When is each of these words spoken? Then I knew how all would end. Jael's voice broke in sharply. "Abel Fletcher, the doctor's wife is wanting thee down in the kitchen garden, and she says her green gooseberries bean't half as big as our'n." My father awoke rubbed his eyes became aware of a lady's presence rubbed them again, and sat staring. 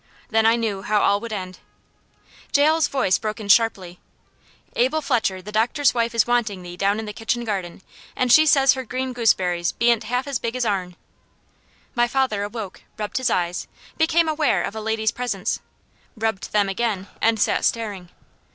Then 0.31 0.47
I 0.47 0.55
knew 0.55 0.81
how 0.81 0.99
all 1.01 1.19
would 1.19 1.31
end. 1.31 1.59
Jael's 2.55 2.87
voice 2.87 3.19
broke 3.19 3.39
in 3.39 3.49
sharply. 3.49 3.99
"Abel 4.75 4.99
Fletcher, 4.99 5.43
the 5.43 5.51
doctor's 5.51 5.93
wife 5.93 6.15
is 6.15 6.25
wanting 6.25 6.63
thee 6.63 6.75
down 6.75 6.97
in 6.97 7.05
the 7.05 7.13
kitchen 7.13 7.43
garden, 7.43 7.83
and 8.15 8.31
she 8.31 8.47
says 8.47 8.73
her 8.73 8.83
green 8.83 9.13
gooseberries 9.13 9.73
bean't 9.73 10.05
half 10.05 10.25
as 10.27 10.39
big 10.39 10.55
as 10.55 10.65
our'n." 10.65 10.95
My 11.93 12.07
father 12.07 12.41
awoke 12.41 12.81
rubbed 12.97 13.17
his 13.17 13.29
eyes 13.29 13.67
became 13.99 14.27
aware 14.27 14.63
of 14.63 14.75
a 14.75 14.81
lady's 14.81 15.11
presence 15.11 15.59
rubbed 16.17 16.51
them 16.51 16.67
again, 16.67 17.05
and 17.21 17.39
sat 17.39 17.63
staring. 17.63 18.09